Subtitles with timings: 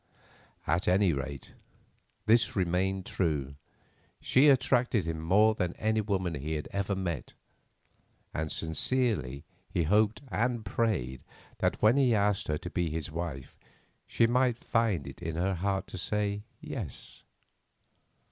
[0.65, 1.53] At any rate,
[2.25, 3.53] this remained true,
[4.19, 7.35] she attracted him more than any woman he had ever met,
[8.33, 11.21] and sincerely he hoped and prayed
[11.59, 13.59] that when he asked her to be his wife
[14.07, 17.21] she might find it in her heart to say Yes.